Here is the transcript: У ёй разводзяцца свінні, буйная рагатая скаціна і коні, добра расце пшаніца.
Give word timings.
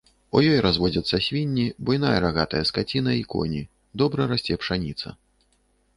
У 0.37 0.39
ёй 0.51 0.59
разводзяцца 0.65 1.19
свінні, 1.25 1.65
буйная 1.89 2.15
рагатая 2.25 2.63
скаціна 2.71 3.11
і 3.21 3.23
коні, 3.35 3.63
добра 4.03 4.21
расце 4.33 4.53
пшаніца. 4.63 5.07